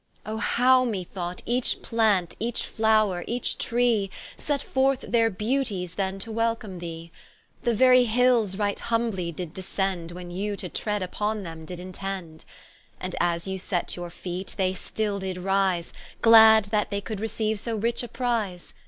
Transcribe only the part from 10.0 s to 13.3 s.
When you to tread vpon them did intend. And